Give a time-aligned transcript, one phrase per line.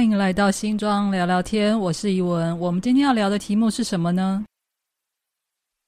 [0.00, 2.58] 欢迎来到新庄聊聊天，我是怡文。
[2.58, 4.42] 我们今天要聊的题目是什么呢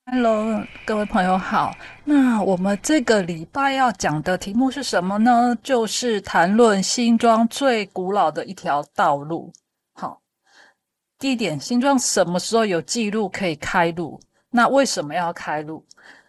[0.05, 1.75] ？Hello，各位朋友好。
[2.05, 5.57] 那我们这个礼拜要讲的题目是什么呢？
[5.63, 9.51] 就是谈论新庄最古老的一条道路。
[9.95, 10.21] 好，
[11.19, 14.21] 第一点，新庄什么时候有记录可以开路？
[14.51, 15.83] 那为什么要开路？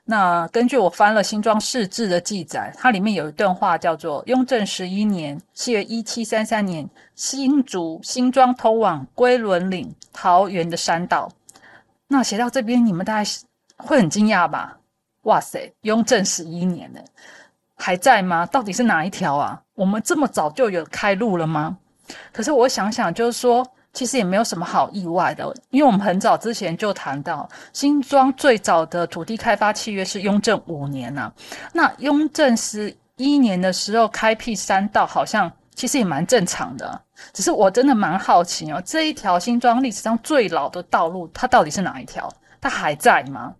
[0.05, 11.31] 那根据我翻了新庄市志的记载，它里面有一段话叫做：雍正十一年七月一七三三年，新竹新庄通往龟仑岭桃园的山道。
[12.09, 13.29] 那写到这边，你们大概
[13.77, 14.77] 会很惊讶吧？
[15.21, 16.99] 哇塞，雍正十一年呢，
[17.75, 18.45] 还在吗？
[18.45, 19.61] 到底是哪一条啊？
[19.73, 21.77] 我们这么早就有开路了吗？
[22.33, 23.65] 可是我想想，就是说。
[23.93, 31.31] 其实也没有什么好意外的，因为我们很早之前就谈到新庄最早的土地开发契约是雍正五年呐。
[31.71, 36.99] 那雍正十一年的时候开辟三道，好像其实也蛮正常的。
[37.31, 42.27] 只是我真的蛮好奇哦，这一条新庄历史上最老的道路，它到底是哪一条？
[42.59, 43.53] 它还在吗？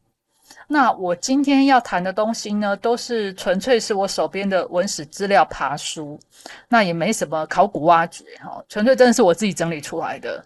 [0.67, 6.19] 那我今天要谈的东西呢，都是纯粹是我手边的文史资料爬书，
[6.67, 10.43] 那也没什么考古挖掘哈，纯粹真的是我自己整理出来的。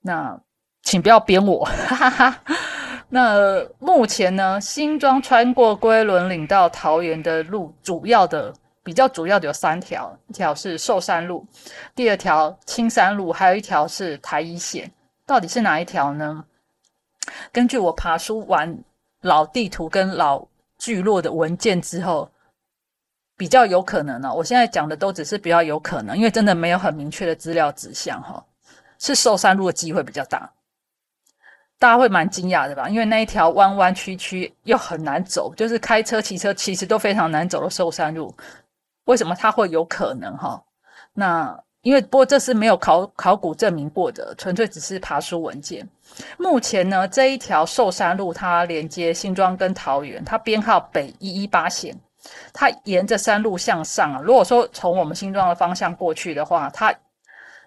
[0.00, 0.38] 那
[0.82, 2.40] 请不要编我，哈哈。
[3.08, 11.46] 那目前呢，新庄穿过龟仑岭到桃园的路，主要的比较主要的有三条，一条是寿山路，
[11.94, 14.90] 第二条青山路，还有一条是台一线。
[15.26, 16.44] 到底是哪一条呢？
[17.52, 18.78] 根据我爬书完。
[19.26, 20.46] 老地图跟老
[20.78, 22.30] 聚落的文件之后，
[23.36, 24.32] 比较有可能呢。
[24.32, 28.42] 我现在讲的都只是比较有可能，因为真的没有很明确的资料指向哈，
[29.00, 30.48] 是寿山路的机会比较大。
[31.78, 32.88] 大家会蛮惊讶的吧？
[32.88, 38.32] 因为那一条弯弯曲曲又很难走，就是开车、骑车其实都非常难走的寿山路，
[39.06, 40.62] 为什么它会有可能哈？
[41.12, 41.65] 那。
[41.86, 45.88] 因为不过这是没有考考古证明过的，纯粹只是爬书文件。
[46.36, 51.96] 目前呢，这一条寿山路它连接新庄跟桃园，它编号北一一八线，
[52.52, 54.20] 它沿着山路向上啊。
[54.20, 56.92] 如果说从我们新庄的方向过去的话，它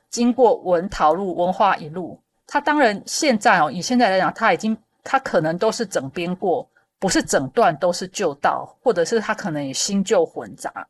[0.09, 6.67] 经过文桃路、文化一路，它当然现在哦，以现在来讲，它已经它可能都是整编过，
[6.99, 10.85] 不是整段都是旧道，或者是它可能也新旧混杂，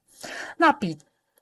[0.58, 0.98] 那比。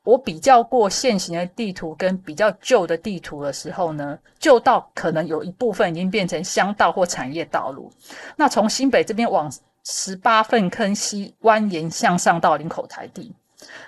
[0.07, 7.91] 我比较过现行的地图跟比较旧的地图的时候呢，旧道可能有一部分已经变成乡道或产业道路。
[8.37, 9.51] 那从新北这边往
[9.83, 13.35] 十八份坑西蜿蜒向上到林口台地，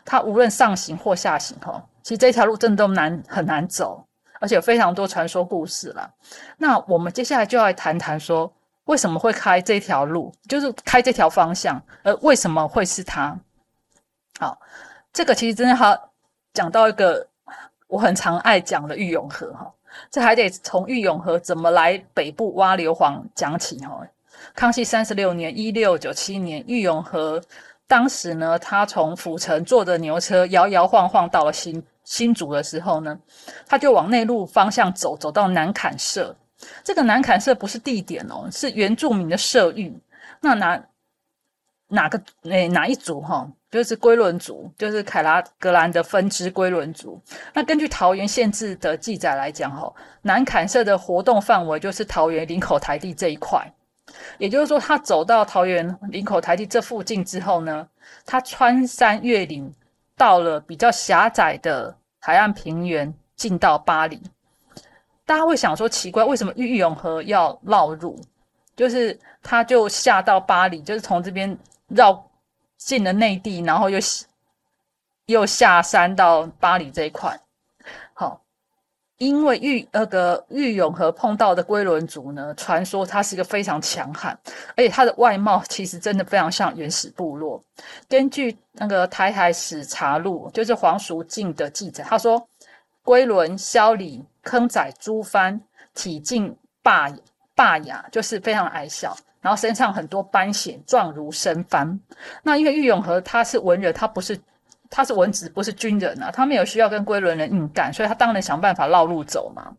[0.03, 4.03] 它无论上行或下行，哈，其实这条路真的都难很难走，
[4.41, 6.11] 而且有非常多传说故事了。
[6.57, 8.51] 那我们接下来就要来谈谈说，
[8.83, 13.39] 为什么会开这条路，就是开这条方向，而为什么会是它？
[14.37, 14.59] 好，
[15.13, 16.08] 这个其实真的好。
[16.53, 17.25] 讲到一个
[17.87, 19.71] 我很常爱讲的玉永河哈，
[20.11, 24.01] 这还得从玉永河怎么来北部挖硫磺讲起哈。
[24.55, 27.41] 康熙三十六年（一六九七年），玉永河
[27.87, 33.19] 当时呢，他从府城坐着牛车摇摇晃晃到了新新竹的时候呢，
[33.67, 36.35] 他就往内陆方向走，走到南坎社。
[36.83, 39.97] 这个南坎社不是地点哦，是原住民的社域。
[40.39, 40.87] 那南
[41.89, 43.45] 哪个诶哪一组哈？
[43.69, 47.21] 就是龟伦族，就是凯拉格兰的分支龟伦族。
[47.53, 53.63] 那根据桃园县志的记载来讲，哈，南坎社的活动范围就是桃园林口台地这一块。
[54.39, 57.87] 也就是说，他走到桃园林口台地这附近之后呢，
[58.25, 59.71] 他穿山越岭，
[60.17, 64.19] 到了比较狭窄的海岸平原，进到巴黎。
[65.27, 68.19] 大家会想说，奇怪，为什么玉永河要绕路？
[68.75, 71.55] 就是他就下到巴黎，就是从这边
[71.89, 72.25] 绕。
[72.81, 73.99] 进了内地，然后又
[75.25, 77.37] 又下山到巴黎这一块。
[78.13, 78.41] 好，
[79.17, 84.39] 因为玉那个玉永和碰到的龟伦族呢，传说他是一个非常强悍，
[84.77, 87.61] 而且他的外貌其实真的非常像原始部落。
[88.07, 92.47] 根据那个《台海史查录》，就是黄淑静的记载，他说
[93.03, 95.59] 龟伦、萧里、坑仔、朱帆
[95.93, 97.13] 体径霸
[97.53, 99.17] 霸雅，就是非常矮小。
[99.41, 101.99] 然后身上很多斑藓，状如生帆。
[102.43, 104.37] 那因为玉永和他是文人，他不是
[104.89, 109.71] 他是文职，不是军人啊，他没有需要跟归伦人硬干，所以他当然想办法绕路走嘛。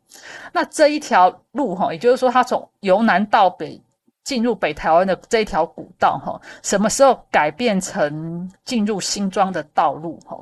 [0.53, 3.81] 那这一条路哈，也就是说他从由南到北
[4.25, 10.39] 进入北台湾的这一条古道哈，什么时候改变成进入新庄的道路哈？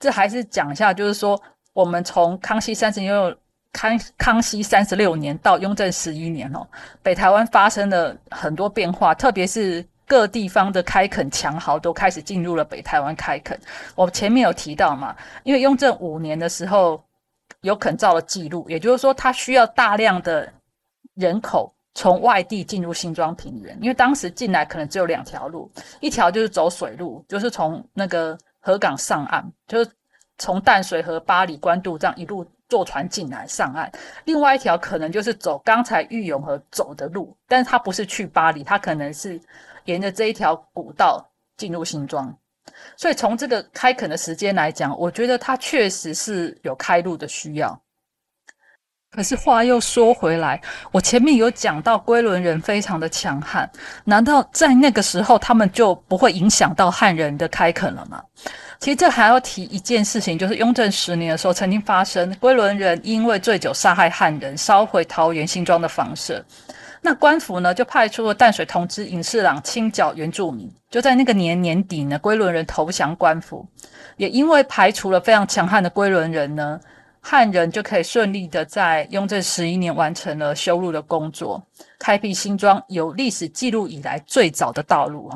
[0.00, 1.40] 这还是讲一下，就是说
[1.72, 3.36] 我们从康熙三十六。
[3.76, 6.66] 康康熙三十六年到雍正十一年哦，
[7.02, 13.60] 北台湾发生了很多变化，特别是各地方的开垦强豪都开始进入了北台湾开垦。
[13.94, 15.14] 我前面有提到嘛，
[15.44, 17.04] 因为雍正五年的时候，
[17.60, 20.50] 有垦造的记录，也就是说，他需要大量的
[21.14, 25.70] 人口从外地进入新庄平原，因为当时进来可能只有两条路，
[26.00, 29.90] 一条就是走水路，就是从那个河港上岸，就是
[30.38, 33.88] 从淡水河、巴黎、关渡这样一路坐船进来上岸；
[34.24, 39.40] 另外一条可能就是走刚才玉永河走的路，但是他不是去巴黎，他可能是
[39.84, 41.24] 沿着这一条古道
[41.56, 42.36] 进入新庄。
[42.96, 47.80] 所以从这个开垦的时间来讲，我觉得他确实是有开路的需要。
[49.12, 50.60] 可是话又说回来，
[50.90, 53.70] 我前面有讲到龟伦人非常的强悍，
[54.04, 58.22] 难道在那个时候他们就不会影响到汉人的开垦了吗？
[58.78, 66.44] 其实这还要提一件事情，就是雍正十年的时候曾经发生龟伦人因为醉酒杀害汉人，烧毁桃园新庄的房舍。
[67.00, 70.70] 那官府呢，就派出了淡水同知尹世朗清剿原住民。
[70.90, 73.66] 就在那个年年底呢，归伦人投降官府，
[74.16, 76.80] 也因为排除了非常强悍的归伦人呢，
[77.20, 81.62] 汉人就可以顺利的在雍正十一年完成了修路的工作，
[81.98, 85.30] 开辟新庄有历史记录以来最早的道路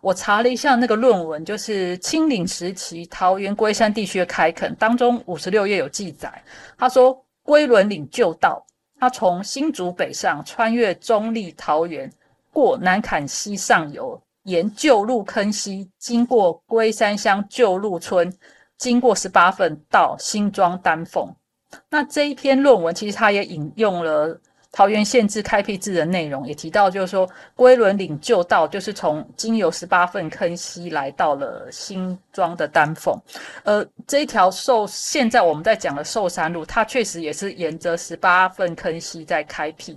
[0.00, 6.42] 我查了一下那个论文，就是清领时期桃园龟山地区的开垦当中五十六页有记载，
[6.76, 8.64] 他说龟伦岭旧道。
[9.00, 12.10] 他从新竹北上，穿越中立桃园，
[12.52, 18.32] 过南坎溪上游，沿旧路坑溪，经过龟山乡旧路村，
[18.78, 21.28] 经过十八份到新庄丹凤。
[21.90, 24.40] 那这一篇论文，其实他也引用了。
[24.74, 33.16] 桃园县志开辟志的内容也提到，就是说龟伦岭旧道就是从经由十八份坑溪来到了新庄的丹凤，
[33.62, 39.96] 呃，这一条寿现在我们在讲的寿山路，它确实也是沿着十八份坑溪在开辟。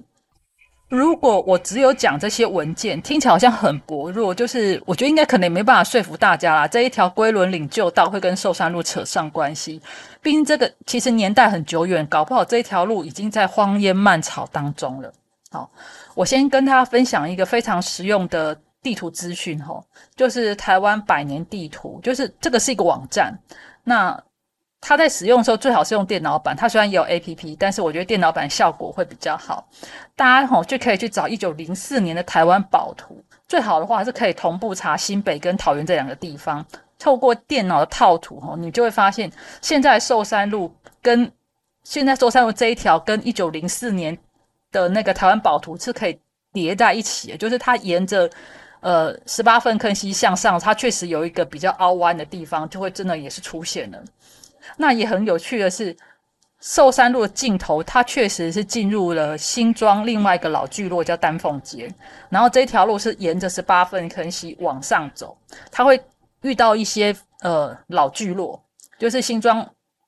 [0.90, 6.66] 如果我只有讲这些文件，听起来好像很薄弱，就是我觉得应该可能也没办法说服大家啦。
[6.66, 9.82] 这一条龟伦岭旧道会跟寿山路扯上关系，
[10.28, 15.10] 毕竟这个其实年代很久远，搞不好这条路已经在荒烟蔓草当中了。
[15.52, 15.72] 好，
[16.16, 18.54] 我先跟大家分享一个非常实用的
[18.84, 19.82] 地图资讯，吼，
[20.18, 23.34] 就是台湾百年地图，就是这个是一个网站，
[23.86, 24.22] 那。
[24.80, 29.68] 它在使用的时候最好是用电脑版，它虽然也有 A P P，但是我觉得电脑版效果会比较好。
[30.16, 36.64] 大家吼就可以去找一九零四年的台湾宝图，最好的话是可以同步查新北跟桃园这两个地方。
[37.00, 41.32] 透过电脑的套图吼，你就会发现现在寿山路跟
[41.84, 44.18] 现在寿山路这一条跟一九零四年
[44.72, 46.20] 的那个台湾宝图是可以
[46.52, 48.30] 叠在一起的，就是它沿着
[48.80, 54.04] 呃十八分坑溪向上，它确实有一个比较凹弯的地方，就会真的也是出现了。
[54.76, 55.96] 那也很有趣的是，
[56.60, 61.90] 寿山路的尽头，它确实是进入了新庄另外一个老聚落，叫丹凤街。
[62.30, 65.38] 然后这条路是沿着十八分坑溪往上走，
[65.72, 66.02] 它会
[66.48, 68.64] 遇到一些呃老聚落，
[68.98, 69.68] 就是新庄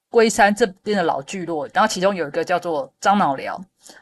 [0.10, 1.68] 龟山这边的老聚落。
[1.74, 3.60] 然后其中有一个叫做樟脑寮，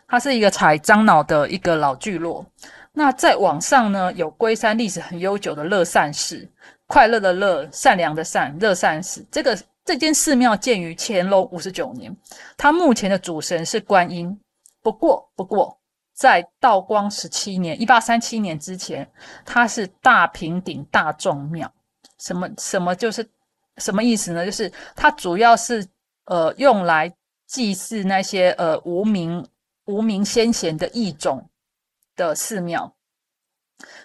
[0.08, 2.46] 它是一个采樟脑的一个老聚落。
[2.94, 6.48] 那再往上呢，有龟山历史很悠久的乐善寺，
[6.86, 9.58] 快乐的乐，善良的善，乐善寺这个。
[9.88, 12.14] 这间寺庙建于乾隆五十九年，
[12.58, 14.38] 它目前的主神是观音。
[14.82, 15.80] 不过，不过
[16.14, 19.10] 在道光十七年（一八三七年）之前，
[19.46, 21.72] 它是大平顶大众庙。
[22.20, 23.28] 什么什么就是
[23.78, 24.46] 什么意思呢？
[24.46, 25.88] 就是它主要是
[26.26, 27.14] 呃用来
[27.46, 29.48] 祭祀那些呃无名
[29.86, 31.50] 无名先贤的异种
[32.16, 32.96] 的寺庙。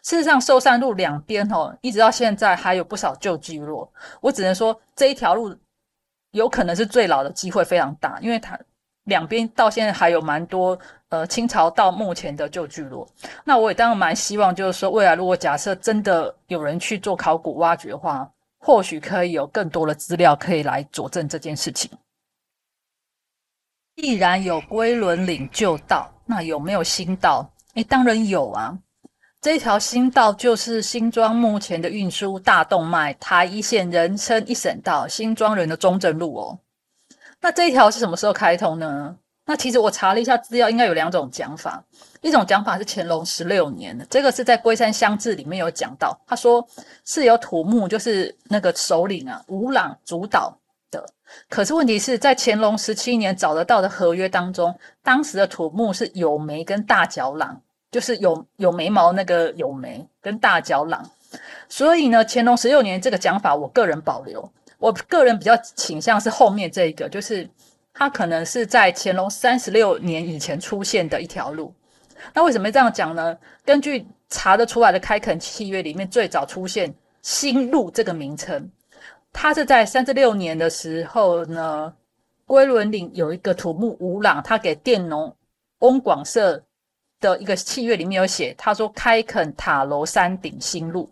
[0.02, 3.92] 事实上，寿山路两边哦，一直到现在还有不少旧聚落。
[4.20, 5.56] 我只能说这一条路。
[6.34, 8.58] 有可能是最老的机会非常大，因为它
[9.04, 10.78] 两边到现在还有蛮多
[11.12, 13.06] 呃清朝到目前的旧聚落。
[13.44, 18.26] 那我也当然蛮希望，就是说未来如果假设真的有人去做考古挖掘的话，
[18.58, 21.90] 或许可以有更多的资料可以来佐证这件事情。
[23.96, 27.46] 既然有龟伦岭旧道，那有没有新道？
[27.74, 28.78] 诶，当然有啊。
[29.42, 36.58] 这条新道就是新庄目前的运输大动脉，台一线人称一省道，新庄人的中正路哦。
[37.38, 39.14] 那这一条是什么时候开通呢？
[39.44, 41.82] 那其实我查了一下资料，应该有两种讲法。
[42.20, 46.66] 一种讲法是乾隆十六年的，这个是在龟山乡志里面有讲到，他说
[47.04, 50.56] 是由土木，就是那个首领啊吴朗主导
[50.90, 51.04] 的。
[51.48, 57.60] 可是问题是在乾隆十七年找得到的合约当中，当时的土木是有眉跟大角朗。
[57.90, 61.04] 就是有有眉毛那个有眉跟大角朗，
[61.68, 64.50] 所以呢，乾隆十六年这个讲法，我个人保留。
[64.78, 67.46] 我个人比较倾向是后面这一个，就是
[67.94, 71.74] 它可能是在乾隆三十六年以前出现的一条路。
[72.32, 73.36] 那为什么这样讲呢？
[73.64, 78.70] 根据查得出来的开垦契约里面，最早出现新路这个名称，
[79.32, 81.92] 它是在三十六年的时候呢，
[82.46, 85.34] 龟伦岭有一个土木吴朗，他给佃农
[85.80, 86.62] 翁广社
[87.20, 91.10] 的一个契约里面有写，他说开垦塔楼山顶新路。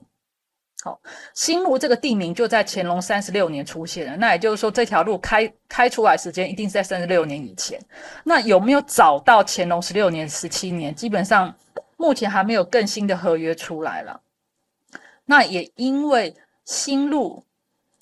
[0.83, 0.99] 好，
[1.35, 7.79] 新路这个地名就在乾隆三十六年出现了，那也就是说这条路开开出来时间一定是在三十六年以前。
[8.25, 10.95] 那有没有早到乾隆十六年、十七年？
[10.95, 11.55] 基本上
[11.99, 14.19] 目前还没有更新的合约出来了。
[15.27, 16.35] 那也因为
[16.65, 17.45] 新路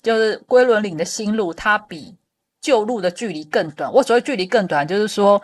[0.01, 2.15] 就是龟伦岭的新路，它比
[2.61, 3.91] 旧路的距离更短。
[3.91, 5.41] 我所谓距离更短，就是说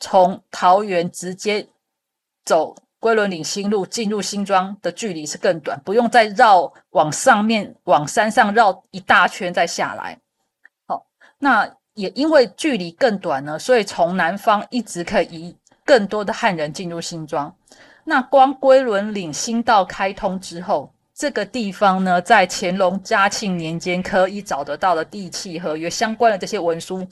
[0.00, 1.66] 从桃园直接
[2.46, 2.74] 走。
[3.04, 10.18] 龟伦岭新路进入新庄的距离是更短，不用再绕往上面往山上绕一大圈再下来。
[10.86, 11.04] 好，
[11.38, 17.54] 那也因为距离更短呢，所以从南方一直可以移更多的汉人进入新庄。
[18.04, 27.06] 那光龟伦岭新道开通之后，这个地方呢，在乾隆嘉庆年间可以找得到的地契合约相关的这些文书，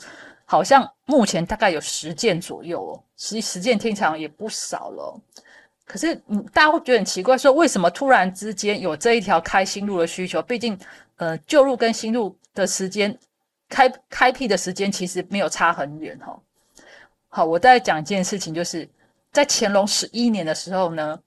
[0.47, 3.05] 好像目前大概有十件左右哦。
[3.19, 5.21] 实实践听起来也不少了。
[5.93, 10.41] 可是，嗯，大家会觉得很奇怪，说为什么突然之间有这一条开新路的需求？
[10.41, 10.79] 毕竟，
[11.17, 13.15] 呃，旧路跟新路的时间
[13.69, 16.35] 开开辟的时间其实没有差很远哈。
[17.29, 18.89] 好，我再讲一件事情，就是
[19.33, 21.21] 在乾隆十一年的时候呢，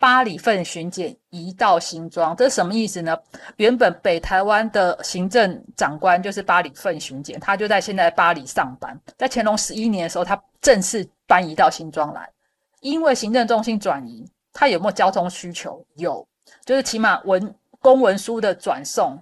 [0.00, 3.16] 八里份巡检移到新庄，这是什么意思呢？
[3.58, 9.00] 原本北台湾的行政长官就是八里份巡检，他就在现在巴黎上班。
[9.16, 12.28] 在乾隆十一年的时候，他正式搬移到新庄来。
[12.80, 15.84] 因为行政中心转移，它有没有交通需求？
[15.96, 16.26] 有，
[16.64, 19.18] 就是起码文公文书的转送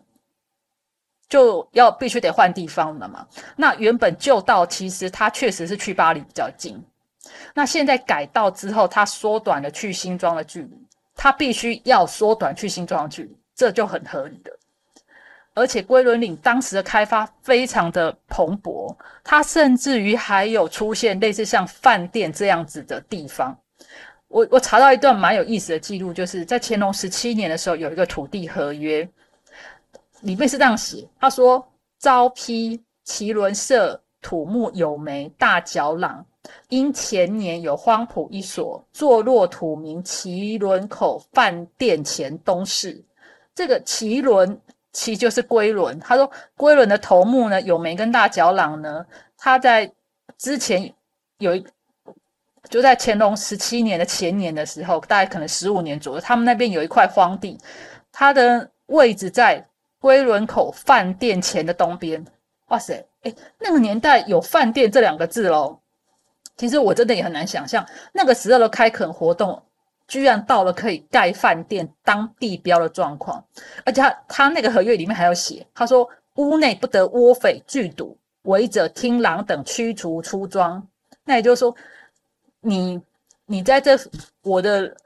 [1.29, 3.27] 就要必须得换地方了嘛。
[3.57, 6.81] 那原本旧道其实它确实是去巴黎比较近，
[7.55, 14.51] 那现在改道之后，它缩短了去新庄的距离，它必须要缩短去新庄的距离，这就很合理的。
[15.57, 18.95] 而且龟伦岭当时的开发非常的蓬勃，
[19.25, 23.59] 它甚至于还有出现类似像饭店这样子的地方。
[24.29, 29.09] 我我查到一段蛮有意思的记录，就是在乾隆十七年的时候，有一个土地合约，
[30.21, 31.67] 里面是这样写：他说
[31.99, 36.23] 招批麒伦社土木有梅大角廊，
[36.69, 43.03] 因前年有荒圃一所，坐落土名麒伦口饭店前东市。
[43.55, 44.61] 这个麒伦。
[44.99, 49.05] 其就是龟伦，他说龟伦的头目呢有梅根大角朗呢，
[49.37, 49.93] 他在
[50.38, 50.91] 之前
[51.37, 51.67] 有一，
[52.71, 57.59] 就在乾隆十七年的前年的时候，大概可能十五年左右，他们那边有一块荒地，
[58.11, 59.62] 它的位置在
[60.00, 62.25] 龟伦口饭店前的东边。
[62.69, 65.79] 哇塞，哎，那个年代有饭店这两个字喽。
[66.57, 69.62] 其实我真的也很难想象那个时候的开垦活动。
[70.09, 73.45] 居然到了可以盖饭店当地标的状况，
[73.85, 80.87] 而且他他那个合约里面还有写，他说屋内不得窝匪聚赌，违者听狼等驱逐出庄。
[81.25, 81.75] 那也就是说，
[82.61, 83.03] 你
[83.47, 83.99] 你在这
[84.43, 84.97] 我的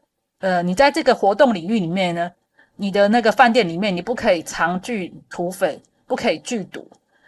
[0.40, 2.30] 呃，你在这个活动领域里面呢，
[2.76, 6.86] 你的那个饭店里面你不可以常聚土匪，不可以聚赌，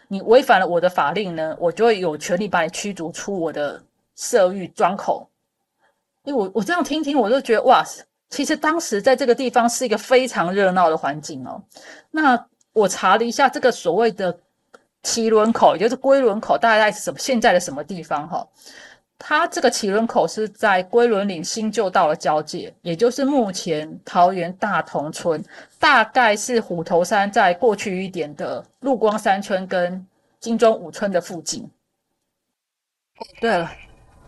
[0.09, 3.83] 你违反了我的法令呢，我就会有权利把你驱逐出我的
[4.15, 5.27] 色域庄口。
[6.25, 7.85] 因为我我这样听听，我就觉得哇，
[8.31, 11.63] 其实当时在这个地方是一个非常热闹的环境哦。
[12.11, 14.39] 那我查了一下，这个所谓的
[15.03, 18.29] 麒伦口，也就是龟轮口，大概在什么现在的什么地方？
[18.29, 18.47] 哈，
[19.19, 25.45] 它这个麒伦口是在龟伦岭新旧道的交界，也就是目前桃园大同村，
[25.79, 30.07] 大概是虎头山在过去一点的陆光山村跟
[30.41, 31.69] 金钟五村的附近。
[33.41, 33.71] 对了。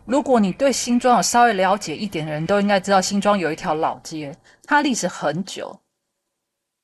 [0.06, 5.80] 如果你对新庄有稍微了解一点的人，都应该知道新庄有一条老街，它历史很久。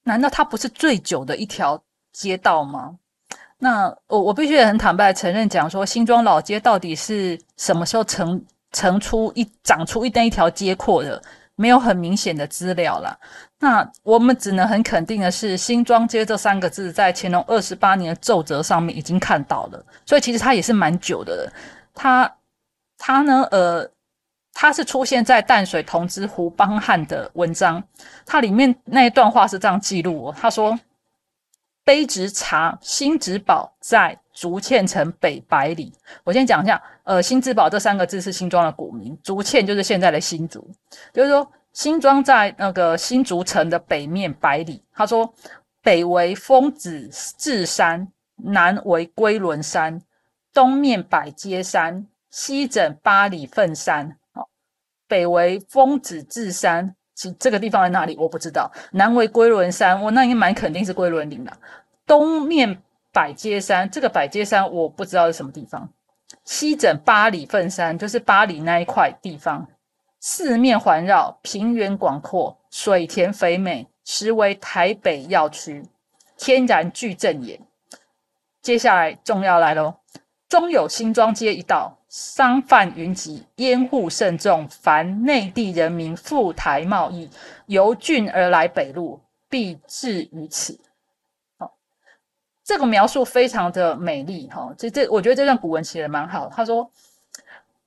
[0.04, 1.80] 难道它不是最久的一条
[2.12, 2.96] 街道吗？
[3.58, 11.22] 那我我必须很坦白承认，讲说新庄老街到底是什么时候成成出一长出一那一条街廓的，
[11.56, 13.14] 没有很明显的资料了。
[13.58, 21.52] 那我们只能很肯定的是，新庄街这三个字在乾隆二十八年的奏折上面已经看到了，所以其实它也是蛮久的。
[21.94, 22.34] 它。
[23.02, 23.48] 他呢？
[23.50, 23.90] 呃，
[24.52, 27.82] 他是出现在淡水同知胡邦汉的文章，
[28.26, 30.34] 它里面那一段话是这样记录哦。
[30.38, 30.78] 他说
[31.82, 35.90] ：“卑职查新之堡在竹堑城北百里。”
[36.24, 40.70] 我先讲一下，呃，新之堡这三个字是新庄的古名，竹堑就是现在的新竹，
[41.14, 44.84] 就是说新庄在那个新竹城的北面百里。
[44.92, 45.32] 他说
[45.80, 50.02] ：“北为丰子智山，南为龟伦山，
[50.52, 54.48] 东面百阶山。”西枕八里份山，好，
[55.08, 58.16] 北为丰子治山，其这个地方在哪里？
[58.16, 58.70] 我不知道。
[58.92, 61.58] 南为龟伦山，我那应蛮肯定是龟伦岭了。
[62.06, 62.82] 东面
[63.12, 65.88] 百阶山，这个百阶山我不知道是什么地方。
[66.44, 69.68] 西枕八里分山，就是八里那一块地方，
[70.20, 75.84] 四面环绕，平原广阔，水田肥美，实为台北要区，
[76.36, 77.60] 天然巨镇也。
[78.62, 79.96] 接下来重要来喽，
[80.48, 87.30] 中有新庄街一道，商贩云集，烟户甚众，凡内地人民赴台贸易，
[87.66, 90.76] 由郡而来北路，必至于此。
[91.56, 91.72] 好，
[92.64, 94.74] 这个描述非常的美丽哈。
[94.76, 96.48] 这这，我觉得这段古文写的蛮好。
[96.48, 96.90] 他说，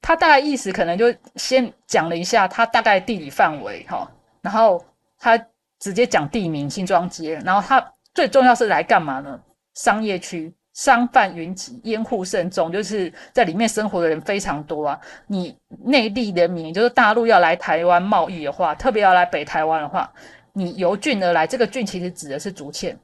[0.02, 4.10] 他大概意思可能就先讲了一下他大概地理范围哈，
[4.42, 4.82] 然后
[5.20, 5.38] 他
[5.80, 9.38] 直接讲地名新庄街，然后他最重要是来干嘛呢？
[9.74, 10.56] 商业区。
[10.74, 15.00] 商贩云集，烟户甚众，就是在里面生活的人非常多啊。
[15.28, 20.12] 你内地人民，就是大陆要来台湾贸易的话，特别要来北台湾的话，
[20.52, 22.98] 你由郡而来，这个郡其实指的是竹堑。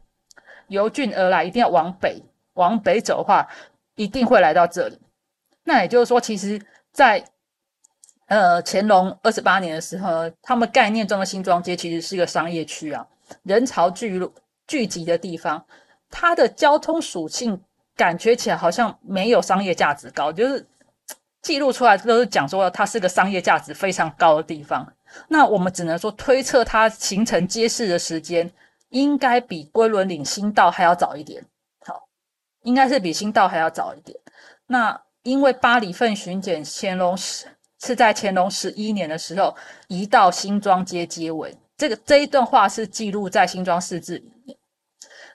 [0.68, 2.22] 由郡而来，一定要往北，
[2.54, 3.48] 往北走的话，
[3.96, 5.00] 一定会来到这里。
[5.64, 6.60] 那也就是说，其实，
[6.92, 7.24] 在
[8.28, 13.06] 呃乾隆二十八年的时候，他们概念中的新庄街其实是一个商业区啊，
[13.44, 14.20] 人潮聚
[14.66, 15.64] 聚集的地方。
[16.10, 17.62] 它的交通属性
[17.96, 20.66] 感觉起来好像没有商业价值高，就是
[21.42, 24.86] 记录出来都是讲说它是个商业价值非常高的地方。
[25.28, 28.52] 那我们只能说推测它形成街市的时间
[28.90, 31.44] 应该比龟伦岭新道还要早一点。
[31.86, 32.08] 好，
[32.64, 34.18] 应该是比新道还要早一点。
[34.68, 37.48] 那因为八里份巡检乾隆是
[37.82, 39.56] 是在乾隆十一年的时候
[39.88, 44.58] 移到新庄街街尾，这个这一段话是记录在新庄市志里面。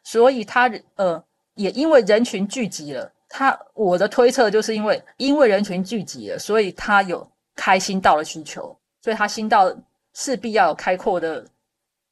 [0.04, 1.20] 所以他呃
[1.54, 9.74] 也因为人群聚集了，他我的推测就是因为因为人群聚集了，所以他有开新道的需求，所以他新道
[10.12, 11.44] 势必要有开阔的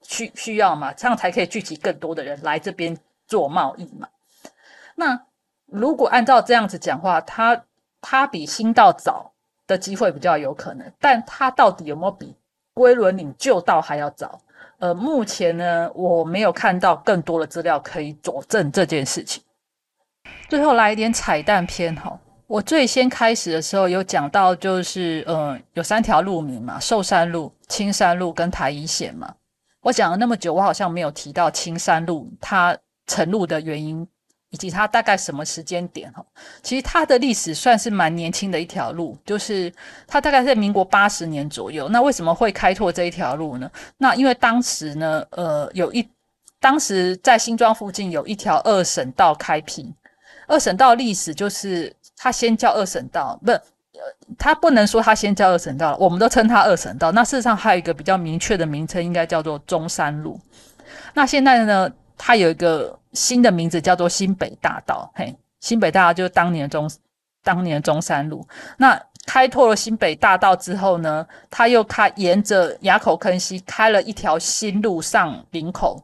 [0.02, 4.08] 需需要嘛，这样才可以聚集更多的人来这边做贸易嘛。
[4.94, 5.20] 那
[5.66, 7.64] 如果按照这样子讲话，他
[8.00, 9.32] 他比新道早
[9.66, 12.34] 的机会比较有可能，但他到底有没有比
[12.74, 14.40] 龟伦岭旧道还要早？
[14.82, 19.40] 呃，目前呢，我没有看到更多的资料可以佐证这件事情。
[20.48, 22.18] 最后来一点彩蛋篇哈，
[22.48, 29.32] 我最先开始的时候有讲到，就是呃，有三条路名嘛，寿山路、青山路跟台一线嘛。
[29.82, 34.04] 我讲了那么久，我好像没有提到青山路它成路的原因。
[34.52, 36.24] 以及它大概什么时间点哈？
[36.62, 39.72] 其实它的历史算是蛮年轻的一条路，就是
[40.06, 41.88] 它大概在民国八十年左右。
[41.88, 43.70] 那为什么会开拓这一条路呢？
[43.96, 46.06] 那因为当时呢，呃，有一
[46.60, 49.92] 当时在新庄附近有一条二省道开辟。
[50.46, 53.62] 二省道历史就是它先叫二省道，不，呃，
[54.38, 57.10] 它不能说它先叫二省道，我们都称它二省道。
[57.12, 60.38] 那事实上还有一个比较明确的名称，应该叫做中山路。
[61.14, 61.90] 那现在呢，
[62.22, 62.96] 它有一个。
[63.14, 66.90] 新的名字叫做新北大道，嘿，新北大道就是当年中
[67.44, 68.42] 当年中山路。
[68.78, 76.02] 那开拓了新北大道之后呢，他又开沿着垭口坑溪开了一条新路上林口。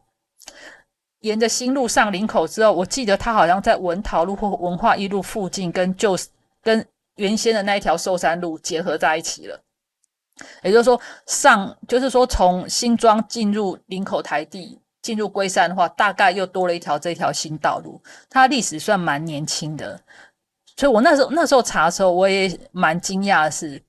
[1.20, 6.14] 沿着新路上林口之后，我记得他好像在文桃路或文化一路附近，跟旧
[6.62, 9.59] 跟原先的那一条寿山路结合在一起了。
[10.62, 14.78] 也就是说，上就是说从新庄进入林口台地。
[15.00, 19.98] 进入龟山的话，大概又多了一条这条新道路，它历史算蛮年轻的，
[20.76, 23.82] 所以我那时候那时候查的时候，我也蛮惊讶的是，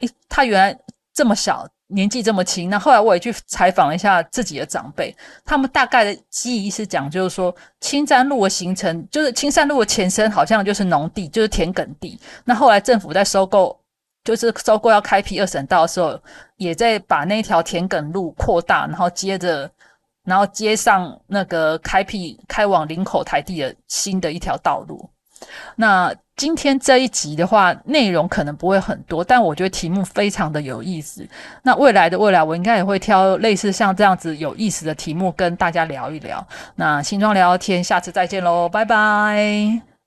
[0.00, 0.78] 诶，他原来
[1.14, 2.68] 这么小，年纪这么轻。
[2.68, 12.18] 那后来我也去采访了一下自己的长辈，他们大概的记忆是讲，就是说青山路的形成，就是青山路的前身好像就是农地，就是田埂地。
[12.44, 13.80] 那后来政府在收购，
[14.24, 16.20] 就是收购要开辟二省道的时候，
[16.56, 19.70] 也在把那条田埂路扩大，然后接着。
[20.28, 25.08] 然后接上那个开辟开往林口台地的新的一条道路。
[25.76, 31.26] 那今天这一集的话，内容可能不会很多，但我觉得题目非常的有意思。
[31.62, 36.46] 那未来的未来，我应该也会挑类似像这样子有意思的题目跟大家聊一聊。
[36.74, 39.97] 那新装聊聊天，下次再见喽，拜拜。